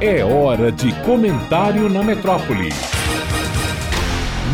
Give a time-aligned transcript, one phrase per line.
[0.00, 2.68] É hora de comentário na metrópole.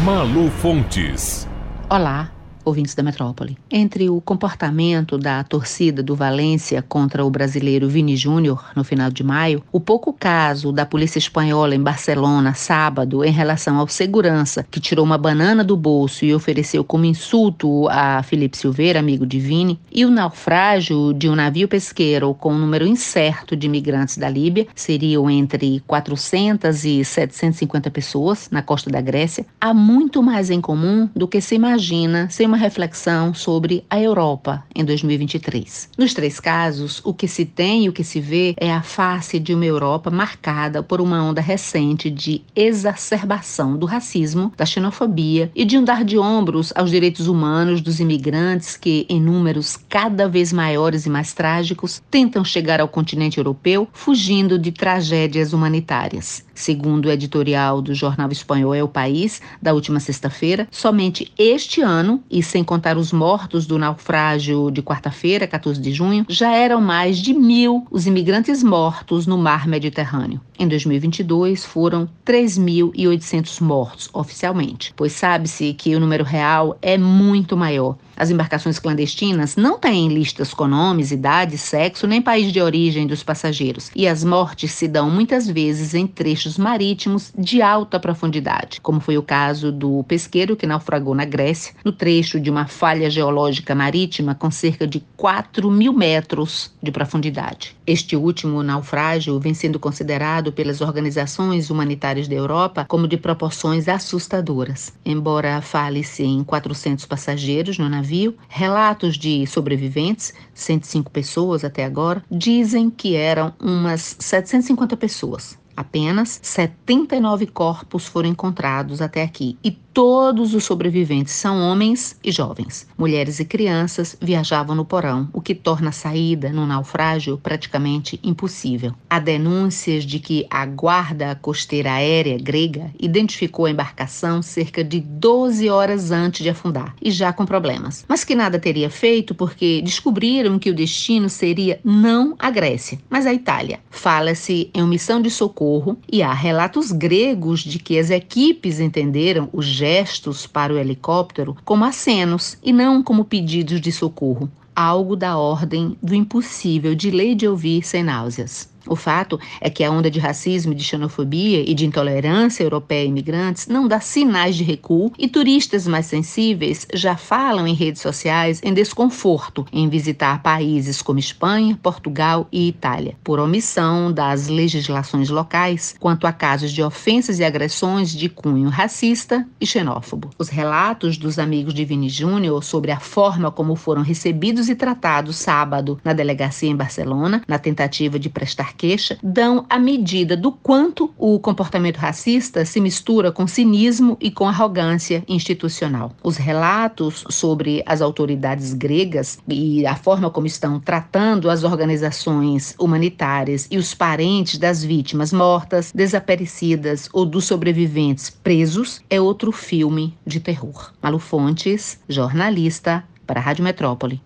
[0.02, 1.46] Malu Fontes.
[1.90, 2.30] Olá,
[2.64, 3.56] ouvintes da metrópole.
[3.70, 9.22] Entre o comportamento da torcida do Valência contra o brasileiro Vini Júnior no final de
[9.22, 14.80] maio, o pouco caso da polícia espanhola em Barcelona sábado em relação ao segurança que
[14.80, 19.78] tirou uma banana do bolso e ofereceu como insulto a Felipe Silveira, amigo de Vini,
[19.92, 24.66] e o naufrágio de um navio pesqueiro com um número incerto de imigrantes da Líbia,
[24.74, 31.08] seriam entre 400 e 750 pessoas na costa da Grécia, há muito mais em comum
[31.14, 35.88] do que se imagina sem uma reflexão sobre a Europa em 2023.
[35.98, 39.40] Nos três casos, o que se tem e o que se vê é a face
[39.40, 45.64] de uma Europa marcada por uma onda recente de exacerbação do racismo, da xenofobia e
[45.64, 50.52] de um dar de ombros aos direitos humanos dos imigrantes que, em números cada vez
[50.52, 56.44] maiores e mais trágicos, tentam chegar ao continente europeu fugindo de tragédias humanitárias.
[56.54, 62.43] Segundo o editorial do jornal espanhol o País, da última sexta-feira, somente este ano, e
[62.44, 67.34] sem contar os mortos do naufrágio de quarta-feira, 14 de junho, já eram mais de
[67.34, 70.40] mil os imigrantes mortos no mar Mediterrâneo.
[70.58, 77.96] Em 2022, foram 3.800 mortos oficialmente, pois sabe-se que o número real é muito maior.
[78.16, 83.24] As embarcações clandestinas não têm listas com nomes, idade, sexo nem país de origem dos
[83.24, 89.00] passageiros, e as mortes se dão muitas vezes em trechos marítimos de alta profundidade, como
[89.00, 93.74] foi o caso do pesqueiro que naufragou na Grécia, no trecho de uma falha geológica
[93.74, 97.76] marítima com cerca de 4 mil metros de profundidade.
[97.86, 104.92] Este último naufrágio vem sendo considerado pelas organizações humanitárias da Europa como de proporções assustadoras.
[105.04, 112.90] Embora fale-se em 400 passageiros no navio, relatos de sobreviventes, 105 pessoas até agora, dizem
[112.90, 115.63] que eram umas 750 pessoas.
[115.76, 122.86] Apenas 79 corpos foram encontrados até aqui e todos os sobreviventes são homens e jovens.
[122.98, 128.92] Mulheres e crianças viajavam no porão, o que torna a saída no naufrágio praticamente impossível.
[129.08, 135.68] Há denúncias de que a Guarda Costeira Aérea grega identificou a embarcação cerca de 12
[135.70, 140.58] horas antes de afundar e já com problemas, mas que nada teria feito porque descobriram
[140.58, 143.78] que o destino seria não a Grécia, mas a Itália.
[143.90, 145.63] Fala-se em missão de socorro
[146.12, 151.84] e há relatos gregos de que as equipes entenderam o gestos para o helicóptero como
[151.84, 157.48] acenos e não como pedidos de socorro, algo da ordem do impossível de lei de
[157.48, 158.73] ouvir sem náuseas.
[158.86, 163.06] O fato é que a onda de racismo, de xenofobia e de intolerância europeia a
[163.06, 168.60] imigrantes não dá sinais de recuo e turistas mais sensíveis já falam em redes sociais
[168.62, 175.94] em desconforto em visitar países como Espanha, Portugal e Itália, por omissão das legislações locais
[175.98, 180.30] quanto a casos de ofensas e agressões de cunho racista e xenófobo.
[180.38, 185.36] Os relatos dos amigos de Vini Júnior sobre a forma como foram recebidos e tratados
[185.36, 191.12] sábado na delegacia em Barcelona, na tentativa de prestar queixa dão a medida do quanto
[191.18, 196.12] o comportamento racista se mistura com cinismo e com arrogância institucional.
[196.22, 203.66] Os relatos sobre as autoridades gregas e a forma como estão tratando as organizações humanitárias
[203.70, 210.40] e os parentes das vítimas mortas, desaparecidas ou dos sobreviventes presos é outro filme de
[210.40, 210.92] terror.
[211.02, 214.20] Malu Fontes, jornalista para a Rádio Metrópole.